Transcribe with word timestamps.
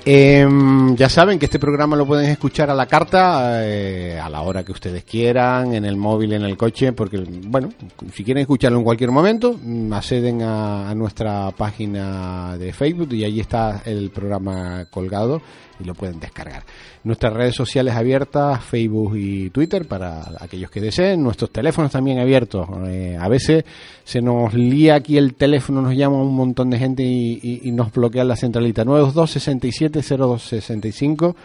Em, 0.09 0.95
ya 0.95 1.09
saben 1.09 1.38
que 1.38 1.47
este 1.47 1.59
programa 1.59 1.97
lo 1.97 2.05
pueden 2.07 2.29
escuchar 2.29 2.70
a 2.70 2.73
la 2.73 2.85
carta, 2.85 3.59
eh, 3.67 4.17
a 4.17 4.29
la 4.29 4.41
hora 4.41 4.63
que 4.63 4.71
ustedes 4.71 5.03
quieran, 5.03 5.73
en 5.73 5.84
el 5.84 5.98
móvil, 5.98 6.31
en 6.31 6.43
el 6.43 6.55
coche, 6.55 6.93
porque, 6.93 7.17
bueno, 7.17 7.67
si 8.13 8.23
quieren 8.23 8.39
escucharlo 8.43 8.77
en 8.77 8.85
cualquier 8.85 9.12
momento, 9.12 9.59
mm, 9.62 9.91
acceden 9.91 10.43
a, 10.43 10.95
nuestra 10.95 11.51
página 11.51 12.57
de 12.57 12.71
Facebook 12.71 13.12
y 13.12 13.25
allí 13.25 13.41
está 13.41 13.81
el 13.84 14.09
programa 14.09 14.85
colgado 14.90 15.41
y 15.79 15.84
lo 15.84 15.93
pueden 15.93 16.20
descargar. 16.20 16.63
Nuestras 17.04 17.34
redes 17.34 17.55
sociales 17.55 17.93
abiertas, 17.93 18.63
Facebook 18.63 19.15
y 19.15 19.49
Twitter 19.51 19.87
para 19.87 20.21
aquellos 20.39 20.71
que 20.71 20.82
deseen. 20.82 21.21
Nuestros 21.21 21.51
teléfonos 21.51 21.91
también 21.91 22.20
abiertos. 22.20 22.67
Eh, 22.87 23.15
a 23.20 23.27
veces 23.27 23.63
se 24.04 24.21
nos 24.21 24.54
lía 24.54 24.95
aquí 24.95 25.17
el 25.17 25.35
teléfono, 25.35 25.82
nos 25.82 25.95
llama 25.95 26.17
un 26.21 26.35
montón 26.35 26.70
de 26.70 26.79
gente 26.79 27.04
y, 27.04 27.62
y- 27.63 27.71
nos 27.71 27.91
bloquea 27.91 28.23
la 28.23 28.35
centralita. 28.35 28.84
922 28.84 29.29
67 29.32 29.96
0265 30.01 31.35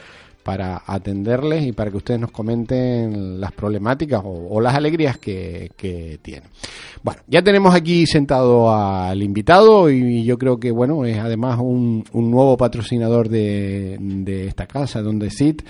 para 0.42 0.82
atenderles 0.86 1.64
y 1.64 1.72
para 1.72 1.90
que 1.90 1.96
ustedes 1.96 2.20
nos 2.20 2.30
comenten 2.30 3.40
las 3.40 3.52
problemáticas 3.52 4.22
o, 4.24 4.60
las 4.60 4.74
alegrías 4.74 5.18
que, 5.18 5.70
que 5.76 6.18
tienen. 6.22 6.48
Bueno, 7.02 7.20
ya 7.26 7.42
tenemos 7.42 7.74
aquí 7.74 8.06
sentado 8.06 8.74
al 8.74 9.22
invitado 9.22 9.90
y 9.90 10.24
yo 10.24 10.38
creo 10.38 10.58
que, 10.58 10.70
bueno, 10.70 11.04
es 11.04 11.18
además 11.18 11.58
un, 11.60 12.04
nuevo 12.12 12.56
patrocinador 12.56 13.28
de, 13.28 14.46
esta 14.46 14.66
casa, 14.66 15.02
donde 15.02 15.30
SIT 15.30 15.62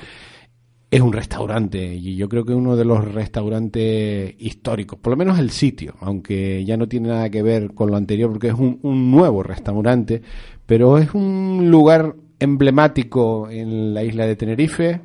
es 0.90 1.00
un 1.00 1.12
restaurante 1.14 1.94
y 1.94 2.16
yo 2.16 2.28
creo 2.28 2.44
que 2.44 2.52
uno 2.52 2.76
de 2.76 2.84
los 2.84 3.12
restaurantes 3.14 4.34
históricos, 4.38 4.98
por 4.98 5.12
lo 5.12 5.16
menos 5.16 5.38
el 5.38 5.50
sitio, 5.50 5.94
aunque 6.00 6.66
ya 6.66 6.76
no 6.76 6.86
tiene 6.86 7.08
nada 7.08 7.30
que 7.30 7.42
ver 7.42 7.72
con 7.72 7.90
lo 7.90 7.96
anterior 7.96 8.30
porque 8.30 8.48
es 8.48 8.54
un 8.54 9.10
nuevo 9.10 9.42
restaurante, 9.42 10.20
pero 10.66 10.98
es 10.98 11.14
un 11.14 11.70
lugar 11.70 12.14
emblemático 12.42 13.48
en 13.48 13.94
la 13.94 14.02
isla 14.02 14.26
de 14.26 14.36
Tenerife, 14.36 15.00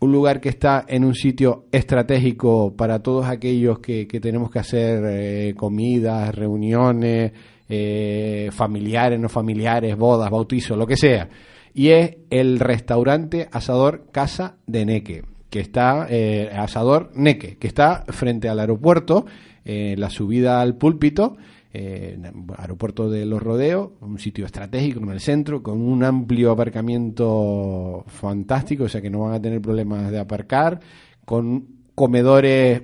un 0.00 0.12
lugar 0.12 0.40
que 0.40 0.48
está 0.48 0.84
en 0.88 1.04
un 1.04 1.14
sitio 1.14 1.66
estratégico 1.70 2.74
para 2.76 3.02
todos 3.02 3.26
aquellos 3.26 3.78
que, 3.78 4.06
que 4.06 4.20
tenemos 4.20 4.50
que 4.50 4.58
hacer 4.58 5.02
eh, 5.06 5.54
comidas, 5.56 6.34
reuniones, 6.34 7.32
eh, 7.68 8.50
familiares, 8.52 9.20
no 9.20 9.28
familiares, 9.28 9.96
bodas, 9.96 10.30
bautizos, 10.30 10.76
lo 10.76 10.86
que 10.86 10.96
sea. 10.96 11.28
Y 11.72 11.90
es 11.90 12.16
el 12.30 12.58
restaurante 12.58 13.48
Asador 13.52 14.06
Casa 14.10 14.56
de 14.66 14.86
Neque, 14.86 15.22
que 15.50 15.60
está, 15.60 16.06
eh, 16.10 16.50
Asador 16.52 17.10
Neque, 17.14 17.58
que 17.58 17.68
está 17.68 18.04
frente 18.08 18.48
al 18.48 18.58
aeropuerto, 18.60 19.26
la 19.64 20.08
subida 20.08 20.62
al 20.62 20.76
púlpito, 20.76 21.36
eh, 21.72 22.18
aeropuerto 22.56 23.10
de 23.10 23.26
los 23.26 23.42
rodeos, 23.42 23.90
un 24.00 24.18
sitio 24.18 24.46
estratégico 24.46 25.00
en 25.00 25.10
el 25.10 25.20
centro, 25.20 25.62
con 25.62 25.82
un 25.82 26.02
amplio 26.02 26.50
aparcamiento 26.50 28.04
fantástico, 28.06 28.84
o 28.84 28.88
sea 28.88 29.02
que 29.02 29.10
no 29.10 29.20
van 29.20 29.34
a 29.34 29.42
tener 29.42 29.60
problemas 29.60 30.10
de 30.10 30.18
aparcar, 30.18 30.80
con 31.24 31.66
comedores 31.94 32.82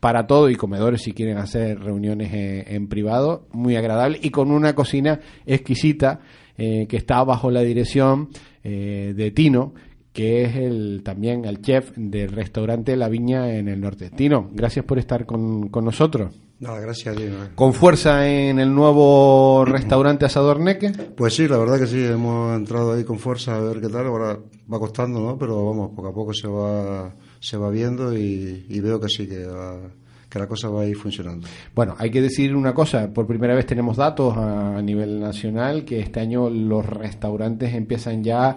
para 0.00 0.26
todo 0.26 0.50
y 0.50 0.56
comedores 0.56 1.02
si 1.02 1.12
quieren 1.12 1.38
hacer 1.38 1.78
reuniones 1.78 2.30
en 2.32 2.88
privado, 2.88 3.46
muy 3.52 3.76
agradable, 3.76 4.18
y 4.20 4.30
con 4.30 4.50
una 4.50 4.74
cocina 4.74 5.20
exquisita 5.46 6.20
eh, 6.58 6.86
que 6.88 6.96
está 6.96 7.22
bajo 7.22 7.50
la 7.50 7.60
dirección 7.60 8.30
eh, 8.64 9.14
de 9.16 9.30
Tino, 9.30 9.74
que 10.12 10.44
es 10.44 10.56
el 10.56 11.02
también 11.04 11.44
el 11.44 11.60
chef 11.60 11.92
del 11.96 12.30
restaurante 12.30 12.96
La 12.96 13.08
Viña 13.08 13.54
en 13.54 13.68
el 13.68 13.80
norte. 13.80 14.10
Tino, 14.10 14.48
gracias 14.52 14.84
por 14.84 14.98
estar 14.98 15.26
con 15.26 15.70
nosotros. 15.70 16.45
Nada, 16.58 16.80
gracias 16.80 17.14
a. 17.16 17.20
¿no? 17.20 17.36
Con 17.54 17.74
fuerza 17.74 18.26
en 18.26 18.58
el 18.58 18.74
nuevo 18.74 19.64
restaurante 19.66 20.24
Asador 20.24 20.58
Neque. 20.58 20.90
Pues 21.16 21.34
sí, 21.34 21.46
la 21.48 21.58
verdad 21.58 21.78
que 21.78 21.86
sí, 21.86 22.02
hemos 22.02 22.56
entrado 22.56 22.92
ahí 22.94 23.04
con 23.04 23.18
fuerza 23.18 23.56
a 23.56 23.60
ver 23.60 23.80
qué 23.80 23.88
tal. 23.88 24.06
Ahora 24.06 24.38
va 24.72 24.78
costando, 24.78 25.20
¿no? 25.20 25.36
Pero 25.38 25.66
vamos, 25.66 25.90
poco 25.94 26.08
a 26.08 26.14
poco 26.14 26.32
se 26.32 26.48
va, 26.48 27.14
se 27.40 27.58
va 27.58 27.68
viendo 27.70 28.16
y, 28.16 28.64
y 28.70 28.80
veo 28.80 28.98
que 28.98 29.08
sí, 29.10 29.26
que, 29.28 29.44
va- 29.44 29.90
que 30.30 30.38
la 30.38 30.48
cosa 30.48 30.70
va 30.70 30.82
a 30.82 30.86
ir 30.86 30.96
funcionando. 30.96 31.46
Bueno, 31.74 31.94
hay 31.98 32.10
que 32.10 32.22
decir 32.22 32.56
una 32.56 32.72
cosa, 32.72 33.12
por 33.12 33.26
primera 33.26 33.54
vez 33.54 33.66
tenemos 33.66 33.98
datos 33.98 34.34
a 34.38 34.80
nivel 34.80 35.20
nacional 35.20 35.84
que 35.84 36.00
este 36.00 36.20
año 36.20 36.48
los 36.48 36.86
restaurantes 36.86 37.74
empiezan 37.74 38.24
ya 38.24 38.56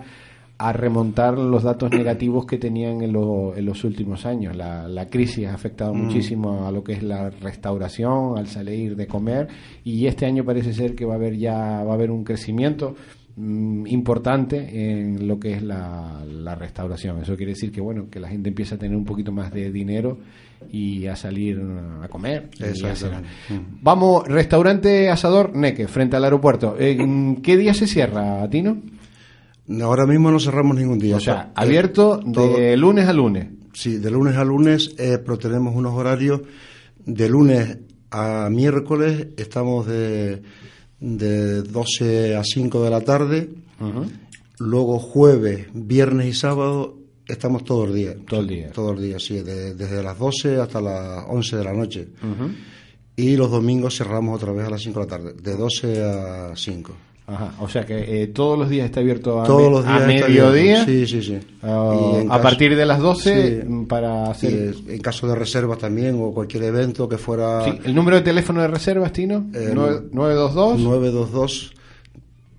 a 0.61 0.73
remontar 0.73 1.37
los 1.37 1.63
datos 1.63 1.89
negativos 1.91 2.45
que 2.45 2.57
tenían 2.57 3.01
en, 3.01 3.13
lo- 3.13 3.55
en 3.55 3.65
los 3.65 3.83
últimos 3.85 4.25
años. 4.25 4.55
La, 4.57 4.87
la 4.89 5.07
crisis 5.07 5.47
ha 5.47 5.53
afectado 5.53 5.93
Mm. 5.93 6.03
muchísimo 6.05 6.67
a 6.67 6.71
lo 6.71 6.83
que 6.83 6.93
es 6.93 7.01
la 7.03 7.29
restauración, 7.29 8.37
al 8.37 8.47
salir 8.47 8.95
de 8.97 9.07
comer 9.07 9.47
y 9.85 10.05
este 10.05 10.25
año 10.25 10.43
parece 10.43 10.73
ser 10.73 10.95
que 10.95 11.05
va 11.05 11.13
a 11.13 11.15
haber 11.17 11.37
ya 11.37 11.55
va 11.83 11.91
a 11.91 11.93
haber 11.93 12.11
un 12.11 12.25
crecimiento 12.25 12.93
mm, 13.37 13.87
importante 13.87 14.91
en 14.91 15.27
lo 15.29 15.39
que 15.39 15.53
es 15.53 15.63
la, 15.63 16.23
la 16.25 16.55
restauración. 16.55 17.21
Eso 17.21 17.37
quiere 17.37 17.53
decir 17.53 17.71
que 17.71 17.79
bueno 17.79 18.07
que 18.11 18.19
la 18.19 18.27
gente 18.27 18.49
empieza 18.49 18.75
a 18.75 18.77
tener 18.77 18.97
un 18.97 19.05
poquito 19.05 19.31
más 19.31 19.53
de 19.53 19.71
dinero 19.71 20.17
y 20.69 21.07
a 21.07 21.15
salir 21.15 21.57
a 22.03 22.09
comer. 22.09 22.49
y 22.59 22.63
a 22.63 22.73
cenar. 22.75 22.91
Exactamente. 22.91 23.29
Mm. 23.49 23.77
Vamos, 23.81 24.27
restaurante 24.27 25.09
Asador 25.09 25.55
Neque, 25.55 25.87
frente 25.87 26.17
al 26.17 26.25
aeropuerto. 26.25 26.75
¿En 26.77 27.37
¿Qué 27.37 27.55
día 27.55 27.73
se 27.73 27.87
cierra, 27.87 28.45
Tino? 28.49 28.77
Ahora 29.81 30.05
mismo 30.07 30.31
no 30.31 30.39
cerramos 30.39 30.75
ningún 30.77 30.97
día. 30.99 31.17
O 31.17 31.19
sea, 31.19 31.47
Eh, 31.49 31.51
abierto 31.55 32.19
todo- 32.33 32.57
de 32.57 32.75
lunes 32.77 33.07
a 33.07 33.13
lunes. 33.13 33.47
Sí, 33.73 33.97
de 33.97 34.09
lunes 34.11 34.35
a 34.35 34.43
lunes, 34.43 34.95
eh, 34.97 35.19
pero 35.23 35.37
tenemos 35.37 35.75
unos 35.75 35.93
horarios 35.93 36.41
de 37.05 37.29
lunes 37.29 37.77
a 38.11 38.49
miércoles, 38.51 39.27
estamos 39.37 39.85
de, 39.85 40.41
de 40.99 41.61
12 41.61 42.35
a 42.35 42.43
5 42.43 42.83
de 42.83 42.89
la 42.89 43.01
tarde, 43.01 43.49
luego 44.57 44.99
jueves, 44.99 45.67
viernes 45.73 46.27
y 46.27 46.33
sábado 46.33 46.97
estamos 47.27 47.63
todos 47.63 47.87
los 47.87 47.95
días. 47.95 48.15
Todo 48.27 48.39
el 48.41 48.47
día. 48.47 48.71
Todos 48.71 48.93
los 48.95 49.03
días, 49.03 49.23
sí, 49.23 49.41
de- 49.41 49.75
desde 49.75 50.01
las 50.01 50.17
12 50.17 50.57
hasta 50.59 50.81
las 50.81 51.25
11 51.29 51.55
de 51.57 51.63
la 51.63 51.73
noche. 51.73 52.07
Y 53.15 53.35
los 53.35 53.51
domingos 53.51 53.95
cerramos 53.97 54.35
otra 54.41 54.51
vez 54.53 54.65
a 54.65 54.71
las 54.71 54.81
5 54.81 54.99
de 55.01 55.05
la 55.05 55.09
tarde, 55.09 55.33
de 55.41 55.55
12 55.55 56.03
a 56.03 56.53
5. 56.55 56.95
Ajá, 57.31 57.53
o 57.59 57.69
sea 57.69 57.85
que 57.85 58.23
eh, 58.23 58.27
todos 58.27 58.57
los 58.57 58.69
días 58.69 58.85
está 58.85 59.01
abierto 59.01 59.39
a, 59.41 59.45
Todos 59.45 59.71
los 59.71 59.85
días 59.85 60.01
a 60.01 60.07
mediodía. 60.07 60.83
Sí, 60.85 61.05
sí, 61.05 61.21
sí. 61.21 61.33
En 61.33 61.69
a 61.69 62.27
caso- 62.29 62.41
partir 62.41 62.75
de 62.75 62.85
las 62.85 62.99
12 62.99 63.61
Sí. 63.61 63.67
mm, 63.67 63.85
para 63.85 64.31
hacer... 64.31 64.73
en 64.87 64.99
caso 65.01 65.27
de 65.27 65.35
reservas 65.35 65.77
también 65.77 66.17
o 66.19 66.33
cualquier 66.33 66.63
evento 66.63 67.07
que 67.07 67.17
fuera 67.17 67.63
Sí, 67.65 67.71
el 67.85 67.93
número 67.93 68.17
de 68.17 68.23
teléfono 68.23 68.61
de 68.61 68.67
reservas, 68.67 69.13
Tino, 69.13 69.45
Eh, 69.53 69.71
Nueve- 69.73 70.07
922. 70.11 70.79
922 70.79 71.73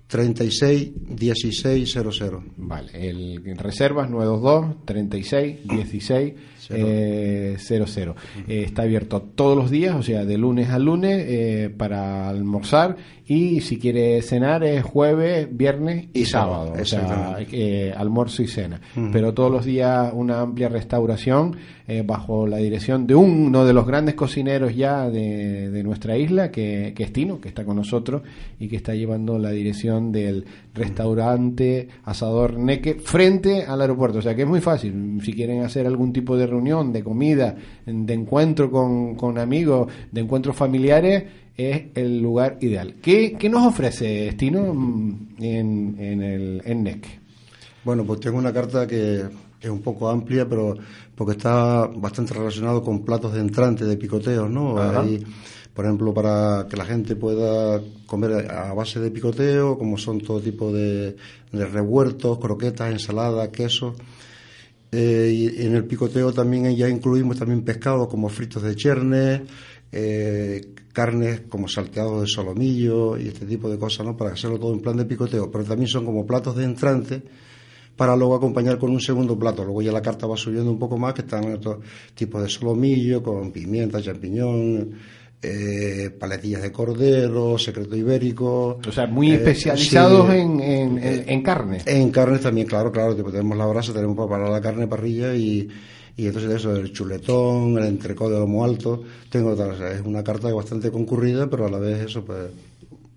36 0.07 0.91
16 1.07 1.91
00. 1.91 2.43
Vale, 2.57 3.09
el 3.09 3.41
reservas 3.57 4.09
922 4.09 4.85
36 4.85 5.57
16 5.67 6.33
eh, 6.69 7.55
00. 7.57 8.15
Eh, 8.47 8.63
está 8.65 8.83
abierto 8.83 9.21
todos 9.21 9.57
los 9.57 9.69
días, 9.69 9.95
o 9.95 10.03
sea, 10.03 10.25
de 10.25 10.37
lunes 10.37 10.69
a 10.69 10.79
lunes 10.79 11.25
eh, 11.27 11.73
para 11.75 12.29
almorzar 12.29 12.97
y 13.25 13.61
si 13.61 13.79
quiere 13.79 14.21
cenar 14.21 14.63
es 14.63 14.83
jueves, 14.83 15.47
viernes 15.49 16.07
y, 16.13 16.21
Y 16.21 16.25
sábado, 16.25 16.73
o 16.79 16.85
sea, 16.85 17.37
eh, 17.51 17.93
almuerzo 17.95 18.43
y 18.43 18.47
cena. 18.47 18.81
Pero 19.13 19.33
todos 19.33 19.49
los 19.49 19.63
días 19.63 20.11
una 20.13 20.41
amplia 20.41 20.67
restauración 20.67 21.55
bajo 22.05 22.47
la 22.47 22.57
dirección 22.57 23.05
de 23.05 23.15
uno 23.15 23.65
de 23.65 23.73
los 23.73 23.85
grandes 23.85 24.15
cocineros 24.15 24.73
ya 24.73 25.09
de, 25.09 25.69
de 25.69 25.83
nuestra 25.83 26.17
isla, 26.17 26.49
que, 26.49 26.93
que 26.95 27.03
es 27.03 27.11
Tino, 27.11 27.41
que 27.41 27.49
está 27.49 27.65
con 27.65 27.75
nosotros 27.75 28.21
y 28.59 28.69
que 28.69 28.77
está 28.77 28.95
llevando 28.95 29.37
la 29.37 29.51
dirección 29.51 30.11
del 30.11 30.45
restaurante 30.73 31.87
Asador 32.03 32.57
Neque 32.57 32.95
frente 32.95 33.65
al 33.65 33.81
aeropuerto. 33.81 34.19
O 34.19 34.21
sea 34.21 34.35
que 34.35 34.43
es 34.43 34.47
muy 34.47 34.61
fácil. 34.61 35.19
Si 35.23 35.33
quieren 35.33 35.63
hacer 35.63 35.85
algún 35.85 36.13
tipo 36.13 36.37
de 36.37 36.47
reunión, 36.47 36.60
de 36.63 37.03
comida, 37.03 37.55
de 37.85 38.13
encuentro 38.13 38.69
con, 38.69 39.15
con 39.15 39.37
amigos, 39.37 39.91
de 40.11 40.21
encuentros 40.21 40.55
familiares, 40.55 41.23
es 41.57 41.83
el 41.95 42.21
lugar 42.21 42.57
ideal. 42.61 42.95
¿Qué, 43.01 43.35
qué 43.37 43.49
nos 43.49 43.65
ofrece 43.65 44.29
Estino 44.29 44.71
en, 45.39 45.95
en 45.99 46.21
el 46.21 46.61
en 46.65 46.83
NEC? 46.83 47.19
Bueno, 47.83 48.03
pues 48.05 48.19
tengo 48.19 48.37
una 48.37 48.53
carta 48.53 48.85
que 48.85 49.23
es 49.59 49.69
un 49.69 49.81
poco 49.81 50.09
amplia, 50.09 50.47
pero 50.47 50.75
porque 51.15 51.33
está 51.33 51.87
bastante 51.87 52.33
relacionado 52.33 52.83
con 52.83 53.03
platos 53.03 53.33
de 53.33 53.41
entrante, 53.41 53.85
de 53.85 53.97
picoteos, 53.97 54.49
¿no? 54.49 54.75
Por 55.73 55.85
ejemplo, 55.85 56.13
para 56.13 56.67
que 56.69 56.75
la 56.75 56.83
gente 56.83 57.15
pueda 57.15 57.81
comer 58.05 58.51
a 58.51 58.73
base 58.73 58.99
de 58.99 59.09
picoteo, 59.09 59.77
como 59.77 59.97
son 59.97 60.19
todo 60.19 60.41
tipo 60.41 60.71
de, 60.71 61.15
de 61.51 61.65
revueltos, 61.65 62.39
croquetas, 62.39 62.91
ensaladas, 62.91 63.47
quesos. 63.49 63.95
Eh, 64.91 65.31
y 65.33 65.65
en 65.65 65.75
el 65.75 65.85
picoteo 65.85 66.33
también 66.33 66.75
ya 66.75 66.89
incluimos 66.89 67.37
también 67.37 67.63
pescado 67.63 68.09
como 68.09 68.27
fritos 68.27 68.61
de 68.61 68.75
cherne, 68.75 69.43
eh, 69.91 70.73
carnes 70.91 71.41
como 71.47 71.67
salteados 71.69 72.21
de 72.21 72.27
solomillo 72.27 73.17
y 73.17 73.29
este 73.29 73.45
tipo 73.45 73.69
de 73.69 73.79
cosas, 73.79 74.05
¿no? 74.05 74.17
Para 74.17 74.33
hacerlo 74.33 74.59
todo 74.59 74.73
en 74.73 74.81
plan 74.81 74.97
de 74.97 75.05
picoteo. 75.05 75.49
Pero 75.49 75.63
también 75.63 75.87
son 75.87 76.05
como 76.05 76.25
platos 76.25 76.57
de 76.57 76.65
entrante 76.65 77.23
para 77.95 78.15
luego 78.15 78.35
acompañar 78.35 78.77
con 78.77 78.89
un 78.89 78.99
segundo 78.99 79.37
plato. 79.37 79.63
Luego 79.63 79.81
ya 79.81 79.91
la 79.91 80.01
carta 80.01 80.27
va 80.27 80.35
subiendo 80.35 80.71
un 80.71 80.79
poco 80.79 80.97
más, 80.97 81.13
que 81.13 81.21
están 81.21 81.53
otros 81.53 81.77
tipos 82.13 82.41
de 82.41 82.49
solomillo, 82.49 83.21
con 83.23 83.51
pimienta, 83.51 84.01
champiñón, 84.01 84.91
eh, 85.43 86.15
paletillas 86.19 86.61
de 86.61 86.71
cordero, 86.71 87.57
secreto 87.57 87.95
ibérico. 87.95 88.79
O 88.87 88.91
sea, 88.91 89.07
muy 89.07 89.31
eh, 89.31 89.35
especializados 89.35 90.29
en, 90.29 90.59
en, 90.61 91.41
carne. 91.41 91.79
En 91.85 92.11
carne 92.11 92.37
también, 92.37 92.67
claro, 92.67 92.91
claro. 92.91 93.15
Tenemos 93.15 93.57
la 93.57 93.65
brasa, 93.65 93.91
tenemos 93.91 94.29
para 94.29 94.49
la 94.49 94.61
carne 94.61 94.87
parrilla 94.87 95.33
y, 95.33 95.67
y 96.15 96.27
entonces 96.27 96.51
eso, 96.51 96.75
el 96.75 96.93
chuletón, 96.93 97.77
el 97.79 97.85
entrecó 97.85 98.29
de 98.29 98.39
lomo 98.39 98.63
alto. 98.63 99.03
Tengo 99.29 99.53
es 99.53 100.01
una 100.05 100.23
carta 100.23 100.53
bastante 100.53 100.91
concurrida, 100.91 101.49
pero 101.49 101.65
a 101.65 101.71
la 101.71 101.79
vez 101.79 102.05
eso, 102.05 102.23
pues, 102.23 102.51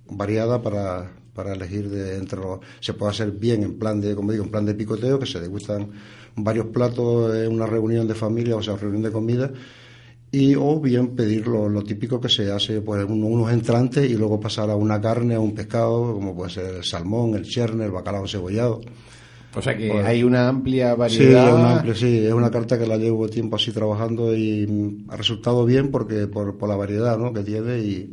variada 0.09 0.63
para, 0.63 1.11
para 1.35 1.53
elegir 1.53 1.91
de 1.91 2.17
entre 2.17 2.41
los. 2.41 2.61
Se 2.81 2.95
puede 2.95 3.13
hacer 3.13 3.33
bien 3.33 3.63
en 3.63 3.79
plan 3.79 4.01
de, 4.01 4.15
como 4.15 4.33
digo, 4.33 4.45
en 4.45 4.51
plan 4.51 4.65
de 4.65 4.75
picoteo, 4.75 5.19
que 5.19 5.27
se 5.27 5.41
degustan 5.41 5.91
varios 6.37 6.67
platos 6.69 7.37
en 7.37 7.53
una 7.53 7.67
reunión 7.67 8.09
de 8.09 8.15
familia, 8.15 8.57
o 8.57 8.63
sea, 8.63 8.77
reunión 8.77 9.03
de 9.03 9.13
comida 9.13 9.53
y 10.35 10.57
o 10.57 10.81
bien 10.81 11.15
pedir 11.15 11.47
lo, 11.47 11.83
típico 11.85 12.21
que 12.21 12.29
se 12.29 12.51
hace 12.51 12.81
pues 12.81 13.05
unos 13.05 13.53
entrantes 13.53 14.11
y 14.11 14.15
luego 14.15 14.41
pasar 14.41 14.69
a 14.69 14.75
una 14.75 15.01
carne 15.01 15.37
a 15.37 15.41
un 15.41 15.55
pescado 15.55 16.13
como 16.15 16.35
puede 16.35 16.51
ser 16.51 16.75
el 16.77 16.85
salmón 16.85 17.35
el 17.35 17.45
cherne 17.45 17.85
el 17.85 17.93
bacalao 17.93 18.27
cebollado 18.27 18.81
o 19.55 19.63
sea 19.63 19.77
que 19.77 19.89
pues 19.89 20.05
hay 20.05 20.25
una 20.25 20.49
amplia 20.49 20.97
variedad 20.97 21.85
sí, 21.85 21.95
sí 21.95 22.27
es 22.27 22.33
una 22.33 22.51
carta 22.51 22.77
que 22.77 22.87
la 22.87 22.97
llevo 22.97 23.29
tiempo 23.29 23.55
así 23.57 23.71
trabajando 23.71 24.35
y 24.35 25.05
ha 25.09 25.17
resultado 25.17 25.65
bien 25.65 25.93
porque 25.93 26.27
por, 26.27 26.59
por 26.59 26.69
la 26.69 26.75
variedad 26.77 27.17
¿no? 27.17 27.33
que 27.33 27.43
tiene 27.43 27.79
y 27.79 28.11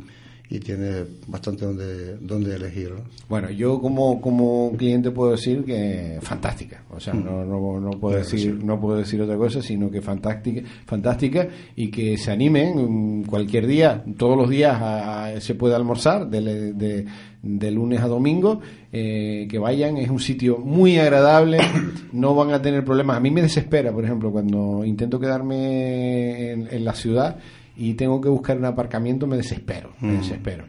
y 0.52 0.60
tiene 0.60 1.04
bastante 1.28 1.64
donde, 1.64 2.18
donde 2.18 2.54
elegir. 2.54 2.92
Bueno, 3.26 3.50
yo 3.50 3.80
como, 3.80 4.20
como 4.20 4.70
cliente 4.76 5.10
puedo 5.10 5.30
decir 5.30 5.64
que 5.64 6.18
fantástica, 6.20 6.82
o 6.90 7.00
sea, 7.00 7.14
no, 7.14 7.42
no, 7.42 7.80
no, 7.80 7.90
puedo 7.92 8.18
decir, 8.18 8.62
no 8.62 8.78
puedo 8.78 8.98
decir 8.98 9.22
otra 9.22 9.38
cosa, 9.38 9.62
sino 9.62 9.90
que 9.90 10.02
fantástica, 10.02 10.60
fantástica 10.84 11.48
y 11.74 11.90
que 11.90 12.18
se 12.18 12.32
animen 12.32 13.24
cualquier 13.24 13.66
día, 13.66 14.04
todos 14.18 14.36
los 14.36 14.50
días 14.50 15.42
se 15.42 15.54
puede 15.54 15.74
almorzar, 15.74 16.28
de, 16.28 16.74
de, 16.74 17.06
de 17.42 17.70
lunes 17.70 18.02
a 18.02 18.06
domingo, 18.06 18.60
eh, 18.92 19.48
que 19.50 19.58
vayan, 19.58 19.96
es 19.96 20.10
un 20.10 20.20
sitio 20.20 20.58
muy 20.58 20.98
agradable, 20.98 21.60
no 22.12 22.34
van 22.34 22.52
a 22.52 22.60
tener 22.60 22.84
problemas. 22.84 23.16
A 23.16 23.20
mí 23.20 23.30
me 23.30 23.40
desespera, 23.40 23.90
por 23.90 24.04
ejemplo, 24.04 24.30
cuando 24.30 24.84
intento 24.84 25.18
quedarme 25.18 26.52
en 26.52 26.84
la 26.84 26.92
ciudad, 26.92 27.38
y 27.76 27.94
tengo 27.94 28.20
que 28.20 28.28
buscar 28.28 28.58
un 28.58 28.64
aparcamiento, 28.64 29.26
me 29.26 29.36
desespero, 29.36 29.92
me 30.00 30.12
mm. 30.12 30.18
desespero. 30.18 30.64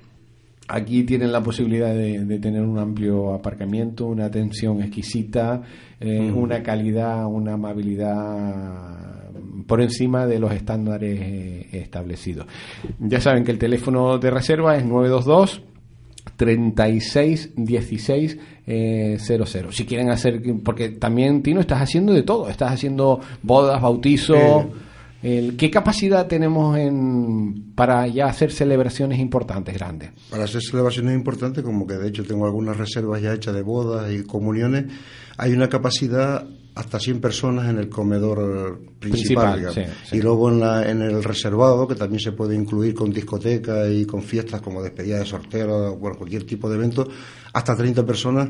Aquí 0.67 1.03
tienen 1.03 1.31
la 1.31 1.43
posibilidad 1.43 1.93
de, 1.93 2.39
tener 2.39 2.61
un 2.61 2.79
amplio 2.79 3.33
aparcamiento, 3.33 4.05
una 4.05 4.25
atención 4.25 4.81
exquisita, 4.81 5.61
eh, 5.99 6.21
mm. 6.21 6.37
una 6.37 6.63
calidad, 6.63 7.25
una 7.25 7.53
amabilidad 7.53 9.31
por 9.67 9.81
encima 9.81 10.25
de 10.25 10.39
los 10.39 10.53
estándares 10.53 11.19
eh, 11.21 11.67
establecidos. 11.73 12.47
Ya 12.99 13.19
saben 13.19 13.43
que 13.43 13.51
el 13.51 13.57
teléfono 13.57 14.17
de 14.17 14.31
reserva 14.31 14.77
es 14.77 14.85
922 14.85 15.61
36 16.37 17.51
16 17.57 18.39
00. 18.65 19.71
Si 19.71 19.85
quieren 19.85 20.09
hacer, 20.09 20.41
porque 20.63 20.89
también 20.89 21.43
Tino 21.43 21.59
estás 21.59 21.81
haciendo 21.81 22.13
de 22.13 22.23
todo, 22.23 22.49
estás 22.49 22.71
haciendo 22.71 23.19
bodas, 23.41 23.81
bautizos. 23.81 24.65
¿Qué 25.23 25.71
capacidad 25.71 26.27
tenemos 26.27 26.77
en, 26.77 27.71
para 27.75 28.05
ya 28.07 28.25
hacer 28.25 28.51
celebraciones 28.51 29.19
importantes, 29.19 29.73
grandes? 29.73 30.11
Para 30.29 30.43
hacer 30.43 30.61
celebraciones 30.61 31.15
importantes, 31.15 31.63
como 31.63 31.87
que 31.87 31.93
de 31.93 32.09
hecho 32.09 32.25
tengo 32.25 32.45
algunas 32.45 32.75
reservas 32.75 33.21
ya 33.21 33.33
hechas 33.33 33.55
de 33.55 33.61
bodas 33.61 34.11
y 34.11 34.23
comuniones, 34.23 34.85
hay 35.37 35.53
una 35.53 35.69
capacidad 35.69 36.45
hasta 36.75 36.99
100 36.99 37.21
personas 37.21 37.69
en 37.69 37.77
el 37.77 37.87
comedor 37.87 38.81
principal, 38.99 39.71
y 40.11 40.21
luego 40.21 40.49
en, 40.49 40.59
la, 40.59 40.89
en 40.89 41.01
el 41.01 41.23
reservado 41.23 41.87
que 41.87 41.95
también 41.95 42.19
se 42.19 42.31
puede 42.31 42.55
incluir 42.55 42.95
con 42.95 43.11
discoteca 43.11 43.87
y 43.87 44.05
con 44.05 44.23
fiestas 44.23 44.59
como 44.59 44.81
despedida 44.81 45.19
de 45.19 45.25
sorteo 45.25 45.95
bueno 45.97 46.17
cualquier 46.17 46.45
tipo 46.45 46.67
de 46.69 46.75
evento 46.75 47.07
hasta 47.53 47.75
30 47.75 48.05
personas 48.05 48.49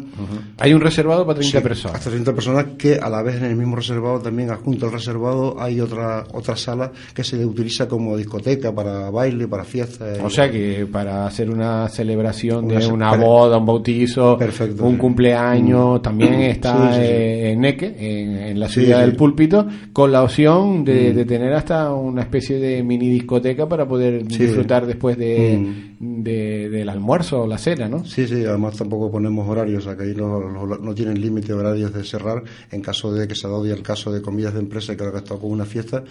hay 0.58 0.74
un 0.74 0.82
reservado 0.82 1.26
para 1.26 1.40
30 1.40 1.62
personas 1.62 1.98
hasta 1.98 2.10
30 2.10 2.34
personas 2.34 2.66
que 2.78 2.96
a 2.96 3.10
la 3.10 3.22
vez 3.22 3.36
en 3.38 3.46
el 3.46 3.56
mismo 3.56 3.76
reservado 3.76 4.20
también 4.20 4.50
adjunto 4.50 4.86
al 4.86 4.94
reservado 4.94 5.56
hay 5.60 5.80
otra 5.80 6.24
otra 6.34 6.56
sala 6.56 6.92
que 7.14 7.24
se 7.24 7.46
utiliza 7.46 7.88
como 7.88 8.18
discoteca 8.18 8.74
para 8.74 9.10
baile 9.10 9.48
para 9.48 9.64
fiestas 9.64 10.20
o 10.24 10.30
sea 10.30 10.50
que 10.50 10.88
para 10.92 11.26
hacer 11.28 11.50
una 11.50 11.88
celebración 11.90 12.68
de 12.68 12.88
una 12.88 13.16
boda 13.16 13.58
un 13.58 13.66
bautizo 13.66 14.38
un 14.80 14.98
cumpleaños 14.98 16.00
mm. 16.00 16.02
también 16.02 16.34
está 16.34 17.04
en 17.04 17.60
Neque 17.60 17.96
en, 18.00 18.60
la 18.60 18.68
ciudad 18.68 19.02
del 19.02 19.16
púlpito, 19.16 19.68
con 19.92 20.12
la 20.12 20.24
opción 20.24 20.82
mm. 20.82 20.84
de, 20.84 21.26
tener 21.26 21.54
hasta 21.54 21.94
una 21.94 22.22
especie 22.22 22.60
de 22.60 22.84
mini 22.84 23.10
discoteca 23.10 23.68
para 23.68 23.88
poder 23.88 24.26
disfrutar 24.26 24.86
después 24.86 25.18
mm. 25.18 25.93
De, 26.24 26.70
del 26.70 26.90
almuerzo 26.90 27.44
o 27.44 27.48
la 27.48 27.58
cena, 27.58 27.88
¿no? 27.88 28.06
Sí, 28.06 28.28
sí, 28.28 28.46
además 28.46 28.78
tampoco 28.78 29.12
ponemos 29.12 29.48
horarios, 29.48 29.88
o 29.88 29.98
que 29.98 30.04
ahí 30.04 30.16
no, 30.16 30.40
no, 30.40 30.96
tienen 30.96 31.20
límite 31.20 31.54
horarios 31.54 31.94
de 31.94 32.04
cerrar 32.04 32.44
en 32.72 32.82
caso 32.82 33.14
de 33.14 33.28
que 33.28 33.36
se 33.36 33.48
ha 33.48 33.50
dado 33.50 33.66
ya 33.66 33.74
el 33.74 33.84
caso 33.84 34.12
de 34.12 34.22
comidas 34.22 34.54
de 34.54 34.60
empresa 34.60 34.96
que 34.96 35.04
ahora 35.04 35.18
ha 35.18 35.22
estado 35.22 35.40
con 35.40 35.52
una 35.52 35.66
fiesta 35.66 36.04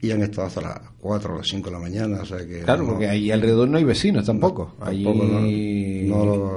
y 0.00 0.10
han 0.10 0.22
estado 0.22 0.46
hasta 0.46 0.60
las 0.60 0.80
4 1.00 1.34
o 1.34 1.38
las 1.38 1.48
5 1.48 1.68
de 1.68 1.72
la 1.72 1.80
mañana, 1.80 2.20
o 2.22 2.24
sea 2.24 2.38
que... 2.46 2.60
Claro, 2.60 2.86
porque 2.86 3.08
ahí 3.08 3.30
alrededor 3.30 3.68
no 3.68 3.78
hay 3.78 3.84
vecinos 3.84 4.24
tampoco. 4.24 4.74
tampoco 4.78 5.24
no, 5.24 6.24
no, 6.24 6.49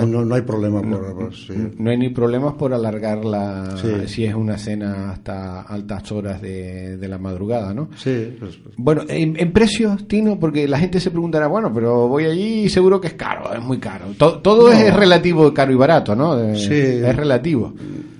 no, 0.00 0.24
no, 0.24 0.34
hay 0.34 0.42
problema 0.42 0.80
por, 0.80 1.30
no 1.78 1.90
hay 1.90 1.96
ni 1.96 2.08
problemas 2.08 2.54
por 2.54 2.72
alargarla 2.72 3.76
si 4.06 4.24
es 4.24 4.34
una 4.34 4.56
cena 4.58 5.10
hasta 5.12 5.62
altas 5.62 6.10
horas 6.12 6.40
de, 6.40 6.96
de 6.96 7.08
la 7.08 7.18
madrugada, 7.18 7.74
¿no? 7.74 7.90
Sí. 7.96 8.36
Pues, 8.38 8.56
pues. 8.56 8.74
Bueno, 8.76 9.02
en, 9.08 9.52
precios, 9.52 10.06
Tino, 10.08 10.38
porque 10.38 10.66
la 10.66 10.78
gente 10.78 11.00
se 11.00 11.10
preguntará, 11.10 11.46
bueno, 11.46 11.72
pero 11.72 12.08
voy 12.08 12.24
allí 12.24 12.64
y 12.64 12.68
seguro 12.68 13.00
que 13.00 13.08
es 13.08 13.14
caro, 13.14 13.52
es 13.52 13.62
muy 13.62 13.78
caro. 13.78 14.06
Todo, 14.16 14.72
es 14.72 14.94
relativo 14.94 15.52
caro 15.52 15.72
y 15.72 15.76
barato, 15.76 16.14
¿no? 16.14 16.54
sí. 16.54 16.72
Es 16.72 17.16
relativo. 17.16 17.74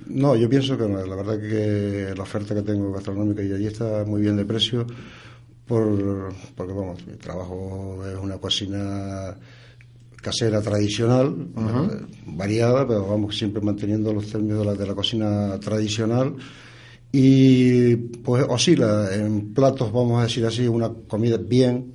No, 0.09 0.37
yo 0.37 0.49
pienso 0.49 0.77
que 0.77 0.85
la 0.85 1.17
verdad 1.17 1.41
que 1.41 2.13
la 2.15 2.23
oferta 2.23 2.55
que 2.55 2.63
tengo 2.63 2.93
gastronómica 2.93 3.43
y 3.43 3.53
allí 3.53 3.67
está 3.67 4.05
muy 4.05 4.21
bien 4.21 4.37
de 4.37 4.45
precio 4.45 4.87
por, 5.67 6.35
porque, 6.55 6.73
vamos, 6.73 7.07
mi 7.07 7.15
trabajo 7.15 8.03
es 8.07 8.19
una 8.19 8.37
cocina 8.37 9.35
casera 10.23 10.63
tradicional, 10.63 11.35
variada, 12.25 12.87
pero 12.87 13.07
vamos 13.07 13.37
siempre 13.37 13.61
manteniendo 13.61 14.15
los 14.15 14.31
términos 14.31 14.61
de 14.61 14.65
la, 14.65 14.75
de 14.75 14.87
la 14.87 14.95
cocina 14.95 15.61
tradicional. 15.61 16.35
Y 17.11 17.97
pues 17.97 18.47
oscila 18.49 19.15
en 19.15 19.53
platos, 19.53 19.93
vamos 19.93 20.21
a 20.21 20.23
decir 20.23 20.47
así, 20.47 20.67
una 20.67 20.91
comida 21.07 21.37
bien, 21.37 21.93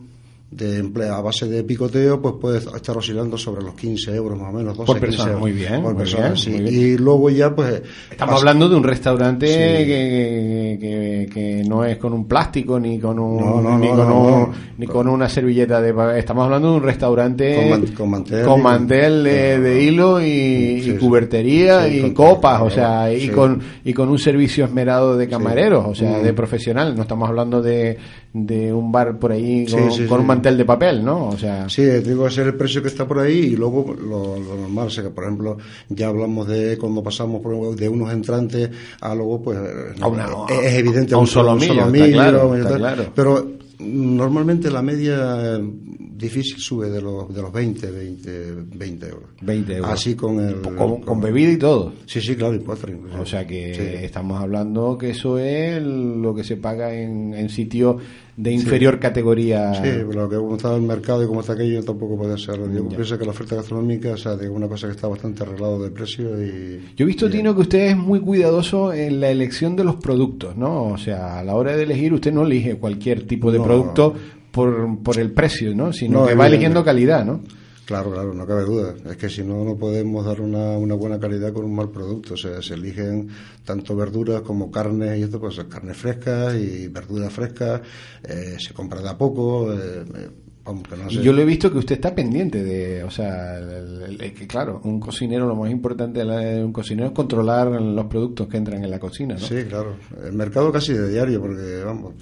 de 0.50 0.78
empleo 0.78 1.14
a 1.14 1.22
base 1.22 1.46
de 1.46 1.62
picoteo, 1.64 2.22
pues 2.22 2.36
puede 2.40 2.60
estar 2.60 2.96
oscilando 2.96 3.38
sobre 3.38 3.64
los 3.64 3.74
15 3.74 4.16
euros 4.16 4.40
más 4.40 4.54
o 4.54 4.58
menos. 4.58 4.78
12, 4.78 4.88
por 4.88 5.00
persona, 5.00 5.38
muy 5.38 5.52
bien. 5.52 5.84
Por 5.84 5.98
persona, 5.98 6.38
sí. 6.38 6.52
Y 6.52 6.98
luego 6.98 7.30
ya, 7.30 7.54
pues. 7.54 7.82
Estamos 8.10 8.40
hablando 8.40 8.70
de 8.70 8.76
un 8.78 8.84
restaurante 8.84 9.46
que, 9.46 11.30
que, 11.34 11.64
no 11.68 11.84
es 11.84 11.98
con 11.98 12.14
un 12.14 12.28
plástico 12.28 12.80
ni 12.80 12.98
con 12.98 13.20
un. 13.20 13.82
ni, 13.82 13.90
con, 13.90 14.12
un 14.12 14.52
ni 14.78 14.88
con 14.88 15.10
una 15.10 15.28
servilleta 15.28 15.82
de. 15.82 16.18
Estamos 16.18 16.46
hablando 16.46 16.72
de 16.72 16.78
un 16.78 16.84
restaurante. 16.84 17.92
Con, 17.96 18.10
mantel. 18.10 18.46
Con 18.46 18.62
mantel 18.62 19.24
de, 19.26 19.84
hilo 19.84 20.22
y, 20.22 20.98
cubertería 20.98 21.90
y 21.90 22.14
copas, 22.14 22.62
o 22.62 22.70
sea, 22.70 23.14
y, 23.14 23.28
con, 23.28 23.62
y 23.84 23.94
con 23.94 24.08
un 24.08 24.18
servicio 24.18 24.64
esmerado 24.64 25.18
de 25.18 25.28
camareros, 25.28 25.86
o 25.86 25.94
sea, 25.94 26.20
de 26.20 26.32
profesional. 26.32 26.96
No 26.96 27.02
estamos 27.02 27.28
hablando 27.28 27.62
de, 27.62 27.98
de 28.46 28.74
un 28.74 28.92
bar 28.92 29.18
por 29.18 29.32
ahí 29.32 29.66
con, 29.66 30.20
un 30.20 30.26
mantel 30.26 30.58
de 30.58 30.66
papel, 30.66 31.04
¿no? 31.04 31.30
O 31.30 31.38
sea... 31.38 31.68
Sí, 31.70 31.84
digo, 31.84 32.28
ese 32.28 32.42
es 32.42 32.48
el 32.48 32.56
precio 32.56 32.82
que 32.82 32.90
está 32.90 33.08
por 33.08 33.20
ahí 33.20 33.38
y 33.38 33.56
luego 33.56 33.94
lo, 33.94 34.38
normal, 34.38 34.88
o 34.88 34.90
sea 34.90 35.04
que 35.04 35.10
por 35.10 35.24
ejemplo 35.24 35.58
ya 35.90 36.08
hablamos 36.08 36.48
de 36.48 36.78
cuando 36.78 37.02
pasamos 37.02 37.42
por, 37.42 37.76
de 37.76 37.90
unos 37.90 38.12
entrantes 38.12 38.70
a 39.02 39.16
luego 39.16 39.42
pues 39.42 39.58
a 40.00 40.08
una, 40.08 40.28
es, 40.50 40.74
evidente 40.76 41.16
a 41.16 41.18
un, 41.18 41.28
solo, 41.28 41.58
claro, 41.58 43.12
pero 43.16 43.58
Normalmente 43.80 44.72
la 44.72 44.82
media 44.82 45.60
difícil 45.60 46.58
sube 46.58 46.90
de 46.90 47.00
los, 47.00 47.32
de 47.34 47.42
los 47.44 47.54
20, 47.54 47.92
20, 47.92 48.52
20 48.76 49.08
euros. 49.08 49.30
20 49.42 49.76
euros. 49.76 49.92
Así 49.92 50.16
con 50.16 50.40
el... 50.40 50.62
Con, 50.62 51.02
con 51.02 51.22
bebida 51.22 51.52
y 51.52 51.58
todo. 51.58 51.94
Sí, 52.08 52.20
sí, 52.20 52.36
claro, 52.36 52.56
y 52.56 52.60
postre. 52.60 52.94
inclusive. 52.94 53.22
O 53.22 53.26
sea 53.26 53.46
que 53.46 53.76
Sí. 53.76 54.04
estamos 54.04 54.42
hablando 54.42 54.98
que 54.98 55.12
eso 55.12 55.38
es 55.38 55.82
lo 55.84 56.34
que 56.34 56.44
se 56.44 56.58
paga 56.58 56.92
en, 56.92 57.36
en 57.36 57.50
sitios 57.50 58.02
de 58.38 58.52
inferior 58.52 59.00
categoría. 59.00 59.74
Sí, 59.74 59.82
pero 60.08 60.22
lo 60.24 60.30
que 60.30 60.36
como 60.38 60.56
está 60.58 60.76
el 60.76 60.84
mercado 60.84 61.24
y 61.24 61.28
cómo 61.28 61.42
está 61.42 61.54
aquello 61.54 61.84
tampoco 61.84 62.16
puede 62.18 62.38
ser. 62.38 62.60
Yo 62.72 62.88
pienso 62.88 63.18
que 63.18 63.26
la 63.26 63.32
oferta 63.32 63.56
gastronómica, 63.56 64.12
o 64.12 64.18
sea, 64.18 64.36
de 64.36 64.48
una 64.48 64.68
cosa 64.68 64.86
que 64.88 64.94
está 64.94 65.08
bastante 65.08 65.42
arreglado 65.44 65.82
de 65.84 65.90
precio 65.90 66.42
y... 66.42 66.94
Yo 66.96 67.04
he 67.04 67.06
visto, 67.06 67.28
y- 67.28 67.32
Tino, 67.32 67.56
que 67.56 67.62
usted 67.62 67.80
es 67.88 67.98
muy 67.98 68.20
cuidadoso 68.20 68.94
en 68.94 69.20
la 69.20 69.30
elección 69.32 69.76
de 69.76 69.84
los 69.84 69.96
productos, 69.96 70.56
¿no? 70.56 70.84
O 70.84 70.98
sea, 71.00 71.40
a 71.40 71.44
la 71.44 71.56
hora 71.56 71.76
de 71.76 71.82
elegir, 71.84 72.14
usted 72.14 72.32
no 72.32 72.44
elige 72.44 72.76
cualquier 72.76 73.26
tipo 73.26 73.52
de 73.52 73.58
No. 73.58 73.64
producto 73.64 74.14
por, 74.52 75.00
por 75.02 75.18
el 75.20 75.32
precio, 75.32 75.76
¿no? 75.76 75.92
Sino 75.92 76.22
No, 76.22 76.28
que 76.28 76.36
va 76.36 76.46
eligiendo 76.48 76.84
calidad, 76.84 77.26
¿no? 77.26 77.42
Claro, 77.88 78.12
claro, 78.12 78.34
no 78.34 78.46
cabe 78.46 78.64
duda. 78.66 78.94
Es 79.10 79.16
que 79.16 79.30
si 79.30 79.44
no, 79.44 79.64
no 79.64 79.78
podemos 79.78 80.26
dar 80.26 80.42
una, 80.42 80.78
una 80.78 80.94
buena 80.94 81.18
calidad 81.18 81.54
con 81.54 81.64
un 81.64 81.74
mal 81.74 81.90
producto. 81.90 82.34
O 82.34 82.38
sea, 82.38 82.62
se 82.62 82.74
eligen 82.74 83.30
tanto 83.64 83.96
verduras 83.96 84.42
como 84.42 84.70
carnes 84.70 85.18
y 85.18 85.24
esto, 85.24 85.40
pues 85.40 85.58
carnes 85.70 85.96
frescas 85.96 86.54
y 86.56 86.90
verduras 86.90 87.32
frescas. 87.32 87.80
eh, 88.28 88.58
se 88.60 88.74
compra 88.74 89.02
de 89.02 89.08
a 89.10 89.18
poco. 89.18 89.72
eh, 89.74 90.04
eh, 90.16 90.30
no 90.70 91.10
sé. 91.10 91.22
yo 91.24 91.32
lo 91.32 91.42
he 91.42 91.46
visto 91.46 91.72
que 91.72 91.78
usted 91.78 91.96
está 91.96 92.14
pendiente 92.14 92.62
de, 92.62 93.02
o 93.06 93.10
sea, 93.10 93.58
el- 93.58 93.70
el- 94.04 94.22
el- 94.22 94.34
que 94.34 94.46
claro, 94.46 94.82
un 94.84 95.00
cocinero, 95.00 95.48
lo 95.48 95.56
más 95.56 95.72
importante 95.72 96.26
de 96.26 96.62
un 96.62 96.74
cocinero 96.74 97.08
es 97.08 97.14
controlar 97.14 97.70
los 97.82 98.06
productos 98.08 98.50
que 98.50 98.58
entran 98.58 98.84
en 98.84 98.92
la 98.92 99.00
cocina, 99.00 99.36
¿no? 99.36 99.40
Sí, 99.40 99.64
claro. 99.64 99.96
El 100.26 100.34
mercado 100.34 100.70
casi 100.74 100.92
de 100.92 101.08
diario, 101.10 101.40
porque 101.40 101.84
vamos, 101.86 102.16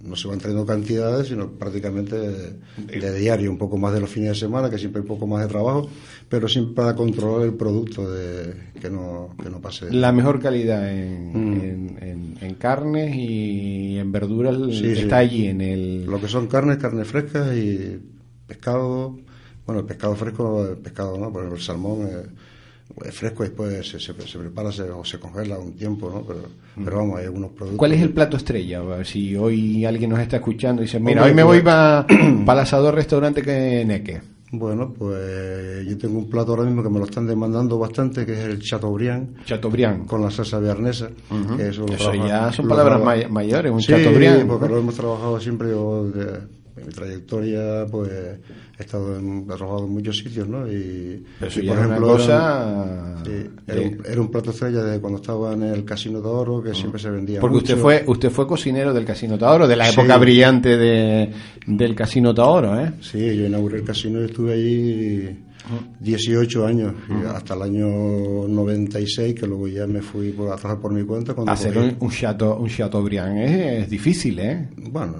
no 0.00 0.14
se 0.14 0.28
van 0.28 0.38
trayendo 0.38 0.66
cantidades, 0.66 1.28
sino 1.28 1.50
prácticamente 1.52 2.16
de, 2.16 2.52
de 3.00 3.18
diario, 3.18 3.50
un 3.50 3.58
poco 3.58 3.76
más 3.78 3.92
de 3.94 4.00
los 4.00 4.10
fines 4.10 4.28
de 4.30 4.34
semana, 4.34 4.68
que 4.70 4.78
siempre 4.78 5.00
hay 5.00 5.02
un 5.02 5.08
poco 5.08 5.26
más 5.26 5.42
de 5.42 5.48
trabajo, 5.48 5.88
pero 6.28 6.48
siempre 6.48 6.74
para 6.74 6.94
controlar 6.94 7.46
el 7.46 7.54
producto, 7.54 8.10
de 8.12 8.54
que 8.80 8.90
no, 8.90 9.30
que 9.42 9.48
no 9.50 9.60
pase. 9.60 9.90
La 9.92 10.12
mejor 10.12 10.40
calidad 10.40 10.88
en, 10.92 11.32
Mm. 11.32 11.60
en, 11.60 11.98
en- 12.02 12.38
en 12.40 12.54
carnes 12.56 13.14
y 13.16 13.98
en 13.98 14.12
verduras 14.12 14.54
Sí, 14.76 14.88
está 14.88 15.20
sí. 15.20 15.24
allí 15.26 15.46
en 15.46 15.60
el... 15.62 16.04
Lo 16.04 16.20
que 16.20 16.28
son 16.28 16.46
carnes, 16.46 16.76
carnes 16.76 17.08
frescas 17.08 17.56
y 17.56 17.98
pescado. 18.46 19.16
Bueno, 19.66 19.80
el 19.80 19.86
pescado 19.86 20.14
fresco, 20.14 20.66
el 20.66 20.76
pescado, 20.76 21.18
¿no? 21.18 21.32
Por 21.32 21.40
ejemplo, 21.42 21.56
el 21.56 21.62
salmón 21.62 22.02
eh, 22.06 22.26
fresco 23.12 23.44
y 23.44 23.48
después 23.48 23.88
se, 23.88 23.98
se, 24.00 24.12
se 24.14 24.38
prepara 24.38 24.72
se- 24.72 24.82
o 24.90 25.04
se 25.04 25.18
congela 25.18 25.58
un 25.58 25.74
tiempo, 25.76 26.10
¿no? 26.10 26.22
Pero, 26.26 26.40
pero 26.84 26.96
vamos, 26.98 27.18
hay 27.18 27.24
algunos 27.26 27.50
productos. 27.50 27.78
¿Cuál 27.78 27.92
es 27.92 28.00
el 28.02 28.10
plato 28.10 28.36
estrella? 28.36 28.80
Si 29.04 29.36
hoy 29.36 29.84
alguien 29.84 30.10
nos 30.10 30.20
está 30.20 30.36
escuchando 30.36 30.82
y 30.82 30.86
dice, 30.86 30.98
mira, 31.00 31.24
hoy 31.24 31.34
me 31.34 31.42
voy 31.42 31.60
para 31.60 32.06
el 32.08 32.48
asador 32.58 32.94
restaurante 32.94 33.42
que 33.42 33.84
Neque. 33.84 34.20
Bueno, 34.52 34.94
pues 34.96 35.84
yo 35.88 35.98
tengo 35.98 36.18
un 36.20 36.30
plato 36.30 36.52
ahora 36.52 36.62
mismo 36.62 36.80
que 36.82 36.88
me 36.88 37.00
lo 37.00 37.04
están 37.04 37.26
demandando 37.26 37.78
bastante, 37.78 38.24
que 38.24 38.32
es 38.34 38.38
el 38.38 38.60
chateaubriand 38.62 39.44
Chateaubriand. 39.44 40.06
con 40.06 40.22
la 40.22 40.30
salsa 40.30 40.60
bearnesa. 40.60 41.08
que 41.56 41.68
eso 41.68 41.84
lo 41.84 41.92
Eso 41.92 42.10
trabaja- 42.12 42.28
ya 42.28 42.52
son 42.52 42.68
palabras 42.68 43.02
may- 43.02 43.28
mayores, 43.28 43.72
un 43.72 43.82
sí, 43.82 43.88
Chateaubriand. 43.88 44.46
porque 44.46 44.68
lo 44.68 44.78
hemos 44.78 44.94
trabajado 44.94 45.40
siempre 45.40 45.70
yo, 45.70 46.04
de- 46.04 46.40
en 46.76 46.86
mi 46.86 46.92
trayectoria, 46.92 47.86
pues 47.90 48.10
he 48.78 48.82
estado 48.82 49.16
en, 49.16 49.42
he 49.42 49.46
trabajado 49.56 49.86
en 49.86 49.90
muchos 49.92 50.18
sitios, 50.18 50.46
¿no? 50.48 50.70
Y, 50.70 51.24
Pero 51.38 51.50
eso 51.50 51.60
y, 51.60 51.66
ya 51.66 51.72
es 51.80 51.86
una 51.86 51.96
cosa... 51.98 53.16
sí, 53.24 53.30
de- 53.30 53.50
era, 53.66 53.80
un, 53.80 54.02
era 54.06 54.20
un 54.20 54.30
plato 54.30 54.50
estrella 54.50 54.82
de 54.84 55.00
cuando 55.00 55.18
estaba 55.20 55.52
en 55.54 55.62
el 55.62 55.84
Casino 55.84 56.20
de 56.20 56.28
Oro, 56.28 56.62
que 56.62 56.74
siempre 56.74 57.00
se 57.00 57.10
vendía 57.10 57.40
Porque 57.40 57.56
usted 57.58 57.76
fue 57.78 58.04
usted 58.06 58.30
fue 58.30 58.46
cocinero 58.46 58.92
del 58.92 59.04
Casino 59.04 59.38
Taoro, 59.38 59.66
de 59.66 59.76
la 59.76 59.86
Sí. 59.86 59.98
época 59.98 60.18
brillante 60.18 60.76
de, 60.76 61.32
del 61.66 61.94
Casino 61.94 62.34
Taoro, 62.34 62.78
¿eh? 62.80 62.92
Sí, 63.00 63.18
yo 63.36 63.46
inauguré 63.46 63.78
el 63.78 63.84
casino 63.84 64.20
y 64.20 64.24
estuve 64.26 64.52
allí 64.52 65.38
18 66.00 66.66
años, 66.66 66.92
hasta 67.34 67.54
el 67.54 67.62
año 67.62 67.86
96, 68.48 69.34
que 69.34 69.46
luego 69.46 69.68
ya 69.68 69.86
me 69.86 70.02
fui 70.02 70.30
por, 70.30 70.46
a 70.52 70.56
trabajar 70.56 70.80
por 70.80 70.92
mi 70.92 71.04
cuenta. 71.04 71.34
Cuando 71.34 71.52
Hacer 71.52 71.74
cogí- 71.74 71.96
un, 72.00 72.10
chateau, 72.10 72.60
un 72.62 72.68
Chateaubriand 72.68 73.38
es, 73.38 73.82
es 73.84 73.90
difícil, 73.90 74.38
¿eh? 74.38 74.68
Bueno, 74.90 75.14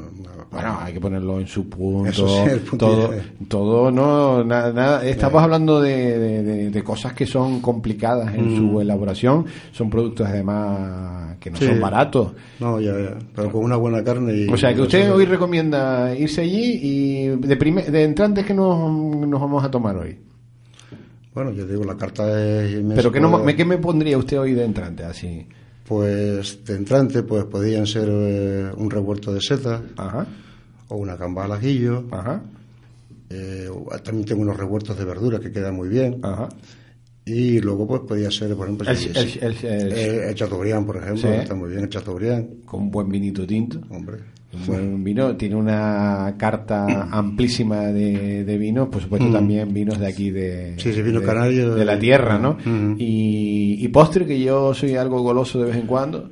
Bueno, 0.50 0.78
hay 0.80 0.92
que 0.94 1.00
ponerlo 1.00 1.40
en 1.40 1.46
su 1.46 1.68
punto. 1.68 2.08
Eso 2.08 2.26
sí, 2.28 2.50
el 2.50 2.60
punto 2.60 2.86
todo, 2.86 3.10
todo, 3.48 3.90
no, 3.90 4.44
nada, 4.44 4.72
nada. 4.72 5.04
Estamos 5.06 5.42
hablando 5.42 5.80
de, 5.80 6.70
de- 6.70 6.82
cosas 6.86 7.12
que 7.14 7.26
son 7.26 7.60
complicadas 7.60 8.32
en 8.34 8.56
su 8.56 8.80
elaboración. 8.80 9.44
Son 9.72 9.90
productos 9.90 10.26
además 10.28 11.36
que 11.40 11.50
no 11.50 11.56
Mm. 11.56 11.60
Sí. 11.60 11.66
son 11.66 11.80
baratos. 11.80 12.32
no, 12.60 12.80
ya, 12.80 12.92
ya, 12.92 13.18
pero 13.34 13.50
con 13.50 13.64
una 13.64 13.76
buena 13.76 14.02
carne 14.04 14.34
y... 14.34 14.48
O 14.48 14.56
sea, 14.56 14.72
que 14.74 14.82
usted 14.82 15.12
hoy 15.12 15.24
recomienda 15.26 16.14
irse 16.16 16.42
allí 16.42 16.78
y 16.82 17.26
de, 17.28 17.56
prime- 17.56 17.82
de 17.90 18.04
entrantes 18.04 18.46
que 18.46 18.54
nos, 18.54 18.78
nos 19.26 19.40
vamos 19.40 19.64
a 19.64 19.70
tomar 19.70 19.96
hoy. 19.96 20.16
Bueno, 21.36 21.52
yo 21.52 21.66
digo, 21.66 21.84
la 21.84 21.98
carta 21.98 22.24
es 22.64 22.72
inmensa. 22.72 22.94
Pero 22.96 23.12
¿qué, 23.12 23.20
no, 23.20 23.30
pues, 23.30 23.44
me- 23.44 23.54
¿qué 23.54 23.64
me 23.66 23.76
pondría 23.76 24.16
usted 24.16 24.40
hoy 24.40 24.54
de 24.54 24.64
entrante? 24.64 25.04
Así. 25.04 25.46
Pues 25.86 26.64
de 26.64 26.76
entrante, 26.76 27.22
pues 27.24 27.44
podían 27.44 27.86
ser 27.86 28.08
eh, 28.10 28.70
un 28.74 28.90
revuelto 28.90 29.34
de 29.34 29.40
setas 29.42 29.82
Ajá, 29.98 30.26
o 30.88 30.96
una 30.96 31.14
gamba 31.14 31.44
al 31.44 31.52
ajillo. 31.52 32.04
ajá, 32.10 32.42
eh, 33.28 33.68
también 34.02 34.24
tengo 34.26 34.40
unos 34.40 34.56
revueltos 34.56 34.96
de 34.98 35.04
verdura 35.04 35.38
que 35.38 35.52
quedan 35.52 35.74
muy 35.76 35.88
bien. 35.90 36.20
ajá. 36.22 36.48
Y 37.26 37.60
luego, 37.60 37.86
pues 37.86 38.00
podía 38.08 38.30
ser, 38.30 38.54
por 38.54 38.66
ejemplo, 38.68 38.88
El- 38.90 38.96
el- 39.16 39.38
el- 39.64 39.92
el- 39.92 40.20
el 40.28 40.34
Chateaubriand, 40.34 40.86
por 40.86 40.96
ejemplo, 40.96 41.22
Sí. 41.22 41.28
está 41.28 41.54
muy 41.54 41.68
bien 41.70 41.82
el 41.82 41.88
Chateaubriand. 41.90 42.64
Con 42.64 42.84
un 42.84 42.90
buen 42.90 43.08
vinito 43.10 43.46
tinto. 43.46 43.78
Hombre, 43.90 44.18
Un 44.60 44.66
buen 44.66 45.04
vino, 45.04 45.36
tiene 45.36 45.54
una 45.56 46.34
carta 46.38 47.08
amplísima 47.10 47.82
de, 47.86 48.44
de 48.44 48.58
vinos, 48.58 48.88
por 48.88 49.02
supuesto 49.02 49.30
también 49.30 49.72
vinos 49.72 49.98
de 49.98 50.06
aquí 50.06 50.30
de, 50.30 50.74
Mm. 50.76 50.78
Sí, 50.80 50.92
sí, 50.92 51.02
vino 51.02 51.20
de, 51.20 51.26
canario. 51.26 51.74
de 51.74 51.84
la 51.84 51.98
tierra, 51.98 52.38
¿no? 52.38 52.50
Ujú. 52.50 52.94
y, 52.98 53.78
y 53.84 53.88
postre, 53.88 54.26
que 54.26 54.40
yo 54.40 54.72
soy 54.74 54.96
algo 54.96 55.20
goloso 55.22 55.58
de 55.60 55.66
vez 55.66 55.76
en 55.76 55.86
cuando. 55.86 56.30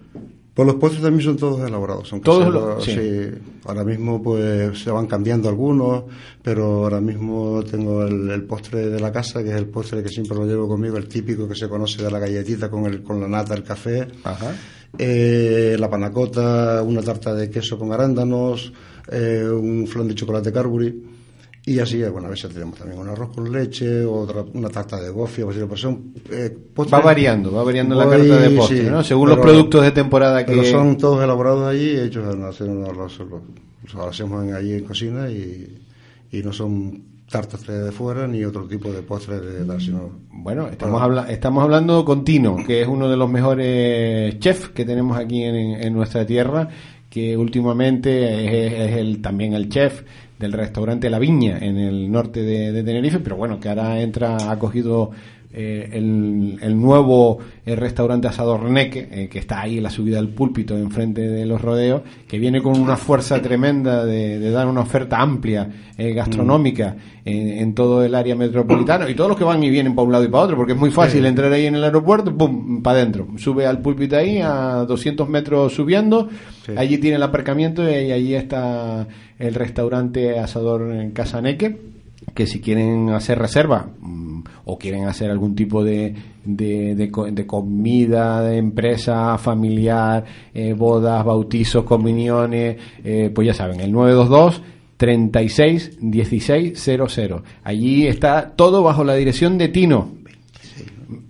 Pues 0.54 0.66
los 0.69 0.76
postres 0.76 1.02
también 1.02 1.25
son 1.25 1.37
todos 1.37 1.66
elaborados, 1.69 2.07
son 2.07 2.21
Todos 2.21 2.52
los- 2.54 2.85
sí. 2.85 2.93
sí. 2.93 3.28
Ahora 3.64 3.83
mismo 3.83 4.23
pues 4.23 4.78
se 4.78 4.88
van 4.93 5.07
cambiando 5.09 5.49
algunos, 5.49 6.04
pero 6.43 6.85
ahora 6.85 7.00
mismo 7.00 7.61
tengo 7.69 8.04
el, 8.04 8.31
el 8.31 8.43
postre 8.45 8.88
de 8.88 9.00
la 9.00 9.11
casa, 9.11 9.43
que 9.43 9.50
es 9.50 9.57
el 9.57 9.66
postre 9.66 10.00
que 10.02 10.09
siempre 10.11 10.37
lo 10.38 10.47
llevo 10.47 10.69
conmigo, 10.69 10.97
el 10.97 11.09
típico 11.09 11.49
que 11.49 11.57
se 11.57 11.69
conoce 11.69 12.04
de 12.04 12.11
la 12.11 12.21
galletita 12.21 12.71
con, 12.71 12.85
el, 12.87 13.02
con 13.02 13.21
la 13.21 13.26
nata, 13.26 13.54
el 13.54 13.64
café. 13.64 14.07
Ajá. 14.23 14.52
Eh, 14.98 15.76
la 15.78 15.88
panacota, 15.90 16.82
una 16.82 17.02
tarta 17.02 17.34
de 17.34 17.50
queso 17.50 17.78
con 17.78 17.92
arándanos, 17.92 18.72
eh, 19.10 19.44
un 19.50 19.86
flan 19.86 20.08
de 20.08 20.14
chocolate 20.14 20.52
Carbury. 20.52 21.02
Y 21.66 21.78
así, 21.78 22.02
eh, 22.02 22.10
bueno, 22.10 22.26
a 22.26 22.30
veces 22.30 22.52
tenemos 22.52 22.78
también 22.78 23.00
un 23.00 23.08
arroz 23.08 23.30
con 23.34 23.50
leche, 23.50 24.04
otra, 24.04 24.42
una 24.52 24.68
tarta 24.68 25.00
de 25.00 25.08
gofio, 25.08 25.46
pues, 25.46 25.56
pues 25.66 25.80
son 25.80 26.12
eh, 26.30 26.54
Va 26.92 27.00
variando, 27.00 27.50
va 27.52 27.64
variando 27.64 27.94
la 27.94 28.04
Voy, 28.04 28.18
carta 28.18 28.36
de 28.38 28.50
postre, 28.50 28.82
sí, 28.84 28.90
¿no? 28.90 29.02
Según 29.02 29.30
los 29.30 29.38
productos 29.38 29.82
de 29.82 29.90
temporada 29.92 30.44
que... 30.44 30.52
pero 30.52 30.64
son 30.64 30.98
todos 30.98 31.24
elaborados 31.24 31.66
allí, 31.66 31.96
hechos 31.98 32.34
en 32.34 32.42
hacen 32.44 32.82
los, 32.82 32.94
los, 32.94 33.18
los- 33.20 33.42
los 33.94 34.06
hacemos 34.06 34.50
allí 34.52 34.74
en 34.74 34.84
cocina 34.84 35.30
y, 35.30 35.78
y 36.32 36.42
no 36.42 36.52
son 36.52 37.13
tartas 37.31 37.66
de 37.66 37.90
fuera 37.90 38.26
ni 38.28 38.45
otro 38.45 38.64
tipo 38.66 38.93
de 38.93 39.02
postres 39.02 39.40
de 39.43 39.64
tal, 39.64 39.81
sino 39.81 40.11
Bueno, 40.31 40.69
estamos, 40.69 41.00
habla- 41.02 41.31
estamos 41.31 41.62
hablando 41.64 42.04
con 42.04 42.25
Tino, 42.25 42.57
que 42.66 42.83
es 42.83 42.88
uno 42.88 43.09
de 43.09 43.16
los 43.16 43.28
mejores 43.31 44.38
chefs 44.38 44.69
que 44.69 44.85
tenemos 44.85 45.16
aquí 45.19 45.43
en, 45.43 45.54
en 45.57 45.93
nuestra 45.95 46.25
tierra, 46.26 46.69
que 47.11 47.37
últimamente 47.37 48.66
es, 48.66 48.90
es 48.90 48.97
el, 48.99 49.21
también 49.23 49.54
el 49.54 49.69
chef 49.69 50.02
del 50.38 50.52
restaurante 50.52 51.09
La 51.11 51.19
Viña 51.19 51.59
en 51.59 51.78
el 51.78 52.11
norte 52.11 52.43
de, 52.43 52.73
de 52.73 52.83
Tenerife, 52.83 53.21
pero 53.21 53.37
bueno, 53.37 53.59
que 53.61 53.69
ahora 53.69 54.00
entra, 54.00 54.50
ha 54.50 54.59
cogido 54.59 55.11
eh, 55.54 55.88
el, 55.92 56.58
el 56.61 56.80
nuevo 56.80 57.38
eh, 57.64 57.76
restaurante 57.76 58.28
Asador 58.28 58.64
Neque, 58.68 59.08
eh, 59.11 59.28
que 59.28 59.38
está 59.38 59.61
ahí 59.62 59.76
en 59.78 59.84
la 59.84 59.90
subida 59.90 60.16
del 60.16 60.28
púlpito 60.28 60.76
enfrente 60.76 61.20
de 61.23 61.46
los 61.46 61.61
rodeos, 61.62 62.02
que 62.28 62.38
viene 62.38 62.61
con 62.61 62.78
una 62.80 62.96
fuerza 62.96 63.40
tremenda 63.40 64.04
de, 64.04 64.38
de 64.38 64.50
dar 64.50 64.66
una 64.66 64.80
oferta 64.80 65.20
amplia 65.20 65.68
eh, 65.96 66.12
gastronómica 66.12 66.96
en, 67.25 67.49
en 67.58 67.75
todo 67.75 68.04
el 68.04 68.14
área 68.14 68.34
metropolitana. 68.34 69.08
Y 69.08 69.14
todos 69.14 69.28
los 69.30 69.38
que 69.38 69.44
van 69.44 69.62
y 69.62 69.70
vienen 69.70 69.94
para 69.94 70.06
un 70.06 70.12
lado 70.12 70.25
y 70.25 70.28
para 70.28 70.44
otro, 70.44 70.56
porque 70.56 70.73
es 70.73 70.78
muy 70.78 70.90
fácil 70.90 71.25
entrar 71.25 71.52
ahí 71.52 71.66
en 71.66 71.76
el 71.76 71.84
aeropuerto, 71.84 72.37
pum, 72.37 72.82
para 72.82 72.99
adentro, 72.99 73.28
sube 73.37 73.66
al 73.66 73.80
púlpito 73.80 74.16
ahí 74.16 74.40
a 74.42 74.84
200 74.87 75.28
metros 75.28 75.73
subiendo, 75.75 76.28
Sí. 76.66 76.73
allí 76.76 76.96
tiene 76.96 77.16
el 77.16 77.23
aparcamiento 77.23 77.82
y 77.88 78.11
allí 78.11 78.34
está 78.34 79.06
el 79.38 79.54
restaurante 79.54 80.38
Asador 80.38 80.90
en 80.92 81.11
Casaneque 81.11 81.76
que 82.34 82.46
si 82.46 82.61
quieren 82.62 83.11
hacer 83.11 83.38
reserva 83.38 83.88
mm, 84.00 84.33
o 84.64 84.78
quieren 84.78 85.04
hacer 85.06 85.30
algún 85.30 85.54
tipo 85.54 85.82
de, 85.84 86.14
de, 86.44 86.94
de 86.94 87.10
co- 87.10 87.26
de 87.30 87.46
comida 87.46 88.42
de 88.42 88.58
empresa 88.58 89.36
familiar, 89.38 90.24
eh, 90.54 90.72
bodas, 90.72 91.24
bautizos, 91.24 91.84
comuniones, 91.84 92.76
eh, 93.04 93.30
pues 93.34 93.46
ya 93.46 93.54
saben, 93.54 93.80
el 93.80 93.92
922 93.92 94.62
36 94.96 95.98
16 96.00 96.78
00. 96.78 97.42
Allí 97.62 98.06
está 98.06 98.52
todo 98.54 98.82
bajo 98.82 99.04
la 99.04 99.14
dirección 99.14 99.58
de 99.58 99.68
Tino. 99.68 100.12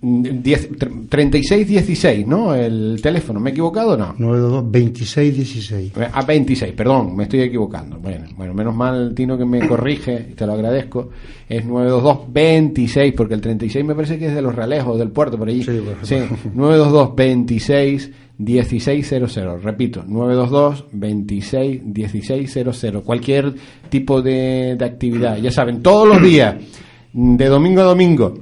10, 0.01 0.69
3616, 1.09 2.27
¿no? 2.27 2.53
El 2.53 2.99
teléfono, 3.01 3.39
¿me 3.39 3.49
he 3.49 3.53
equivocado 3.53 3.93
o 3.93 3.97
no? 3.97 4.15
922 4.17 4.63
2616. 4.71 5.93
A 6.13 6.21
26, 6.23 6.73
perdón, 6.73 7.15
me 7.15 7.23
estoy 7.23 7.41
equivocando. 7.41 7.97
Bueno, 7.97 8.25
bueno, 8.35 8.53
menos 8.53 8.75
mal, 8.75 9.13
Tino, 9.15 9.37
que 9.37 9.45
me 9.45 9.67
corrige, 9.67 10.33
te 10.35 10.45
lo 10.45 10.53
agradezco. 10.53 11.09
Es 11.47 11.65
922 11.65 12.33
26, 12.33 13.13
porque 13.15 13.33
el 13.35 13.41
36 13.41 13.85
me 13.85 13.95
parece 13.95 14.17
que 14.17 14.27
es 14.27 14.35
de 14.35 14.41
los 14.41 14.55
realejos, 14.55 14.97
del 14.97 15.09
puerto, 15.09 15.37
por 15.37 15.47
allí. 15.47 15.63
Sí, 15.63 15.79
por 15.79 16.05
sí, 16.05 16.15
ejemplo. 16.15 16.51
922 16.53 17.15
26 17.15 18.11
1600. 18.37 19.63
Repito, 19.63 20.03
922 20.07 20.85
26 20.91 21.83
1600. 21.83 23.03
Cualquier 23.03 23.53
tipo 23.89 24.21
de, 24.21 24.75
de 24.77 24.85
actividad, 24.85 25.37
ya 25.37 25.51
saben, 25.51 25.81
todos 25.81 26.07
los 26.07 26.21
días, 26.21 26.55
de 27.13 27.45
domingo 27.45 27.81
a 27.81 27.85
domingo 27.85 28.33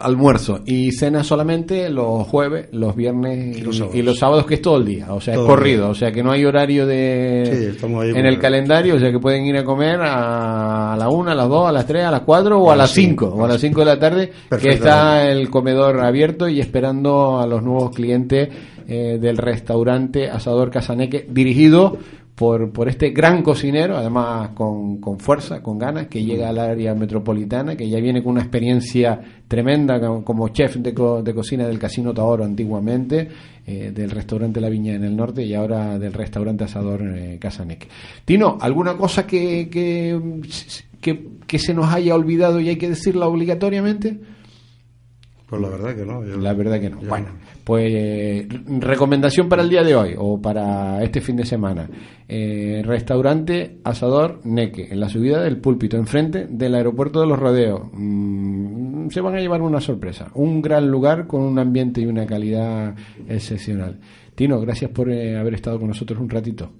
almuerzo 0.00 0.60
y 0.66 0.92
cena 0.92 1.24
solamente 1.24 1.88
los 1.90 2.26
jueves, 2.26 2.68
los 2.72 2.94
viernes 2.94 3.58
Y 3.58 3.60
los 3.62 3.76
sábados. 3.76 3.96
y 3.96 4.02
los 4.02 4.18
sábados 4.18 4.46
que 4.46 4.54
es 4.54 4.62
todo 4.62 4.76
el 4.76 4.84
día, 4.84 5.12
o 5.12 5.20
sea, 5.20 5.34
es 5.34 5.38
Todo 5.38 5.48
corrido, 5.48 5.88
o 5.90 5.94
sea 5.94 6.12
que 6.12 6.22
no 6.22 6.32
hay 6.32 6.44
horario 6.44 6.84
Sí, 6.84 6.88
de 6.90 7.70
estamos 7.70 8.04
ahí 8.04 8.10
en 8.10 8.26
el 8.26 8.38
calendario, 8.38 8.96
o 8.96 8.98
sea 8.98 9.10
que 9.10 9.18
pueden 9.18 9.44
ir 9.46 9.56
a 9.56 9.64
comer 9.64 9.98
a, 10.02 10.96
la 10.98 11.08
una, 11.08 11.32
a 11.32 11.34
las 11.34 11.48
dos, 11.48 11.68
a 11.68 11.72
las 11.72 11.86
tres, 11.86 12.04
a 12.04 12.10
las 12.10 12.20
cuatro 12.20 12.60
o 12.60 12.70
a, 12.70 12.74
A 12.74 12.76
las 12.76 12.90
cinco, 12.90 13.26
cinco. 13.26 13.40
o 13.40 13.44
a 13.44 13.48
las 13.48 13.60
cinco 13.60 13.80
de 13.80 13.86
la 13.86 13.98
tarde, 13.98 14.32
que 14.60 14.70
está 14.70 15.30
el 15.30 15.48
comedor 15.50 16.00
abierto 16.00 16.48
y 16.48 16.60
esperando 16.60 17.40
a 17.40 17.46
los 17.46 17.62
nuevos 17.62 17.90
clientes 17.94 18.48
eh, 18.88 19.18
del 19.20 19.36
restaurante 19.36 20.30
Asador 20.30 20.70
Casaneque, 20.70 21.26
dirigido 21.28 21.98
por, 22.36 22.70
por 22.70 22.88
este 22.88 23.10
gran 23.10 23.42
cocinero, 23.42 23.96
además 23.96 24.50
con, 24.50 24.98
con 25.00 25.18
fuerza, 25.18 25.62
con 25.62 25.78
ganas, 25.78 26.06
que 26.08 26.22
llega 26.22 26.50
al 26.50 26.58
área 26.58 26.94
metropolitana, 26.94 27.76
que 27.76 27.88
ya 27.88 27.98
viene 27.98 28.22
con 28.22 28.32
una 28.32 28.42
experiencia 28.42 29.18
tremenda 29.48 29.98
como, 30.22 30.48
chef 30.50 30.76
de, 30.76 30.92
co- 30.92 31.22
de 31.22 31.32
cocina 31.34 31.66
del 31.66 31.78
Casino 31.78 32.12
Taoro 32.12 32.44
antiguamente, 32.44 33.28
eh, 33.66 33.90
del 33.94 34.10
restaurante 34.10 34.60
La 34.60 34.68
Viña 34.68 34.94
en 34.94 35.04
el 35.04 35.16
norte 35.16 35.42
y 35.44 35.54
ahora 35.54 35.98
del 35.98 36.12
restaurante 36.12 36.64
Asador 36.64 37.00
eh, 37.16 37.38
Casaneque. 37.40 37.88
Tino, 38.26 38.58
¿alguna 38.60 38.98
cosa 38.98 39.26
que, 39.26 39.68
que, 39.70 40.20
que, 41.00 41.26
que 41.46 41.58
se 41.58 41.72
nos 41.72 41.86
haya 41.92 42.14
olvidado 42.14 42.60
y 42.60 42.68
hay 42.68 42.76
que 42.76 42.90
decirla 42.90 43.26
obligatoriamente? 43.28 44.18
Pues 45.48 45.62
la 45.62 45.68
verdad 45.68 45.94
que 45.94 46.04
no. 46.04 46.24
yo- 46.24 46.36
La 46.38 46.52
verdad 46.54 46.80
que 46.80 46.90
no. 46.90 46.98
Bueno, 47.08 47.28
pues 47.62 47.84
eh, 47.94 48.48
recomendación 48.80 49.48
para 49.48 49.62
el 49.62 49.68
día 49.70 49.84
de 49.84 49.94
hoy 49.94 50.14
o 50.18 50.40
para 50.42 51.02
este 51.04 51.20
fin 51.20 51.36
de 51.36 51.44
semana. 51.46 51.88
Eh, 52.28 52.82
restaurante 52.84 53.78
Asador 53.84 54.40
Neque, 54.44 54.88
en 54.90 54.98
la 54.98 55.08
subida 55.08 55.40
del 55.42 55.58
púlpito, 55.58 55.96
enfrente 55.96 56.46
del 56.50 56.74
aeropuerto 56.74 57.20
de 57.20 57.28
los 57.28 57.38
Rodeos. 57.38 57.82
Mm, 57.92 59.08
se 59.10 59.20
van 59.20 59.36
a 59.36 59.40
llevar 59.40 59.62
una 59.62 59.80
sorpresa. 59.80 60.32
Un 60.34 60.60
gran 60.60 60.90
lugar 60.90 61.28
con 61.28 61.42
un 61.42 61.58
ambiente 61.60 62.00
y 62.00 62.06
una 62.06 62.26
calidad 62.26 62.96
excepcional. 63.28 64.00
Tino, 64.34 64.60
gracias 64.60 64.90
por 64.90 65.10
eh, 65.10 65.38
haber 65.38 65.54
estado 65.54 65.78
con 65.78 65.88
nosotros 65.88 66.18
un 66.20 66.28
ratito. 66.28 66.70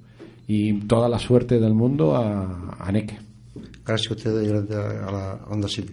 Y 0.49 0.81
toda 0.87 1.09
la 1.09 1.19
suerte 1.21 1.59
del 1.61 1.75
mundo 1.75 2.17
a, 2.17 2.77
a 2.81 2.91
Neque. 2.93 3.17
Gracias 3.87 4.11
a 4.11 4.15
ustedes 4.15 4.45
y 4.45 4.49
gracias 4.51 4.77
a 4.79 5.11
la 5.13 5.41
Onda 5.51 5.69
City. 5.69 5.93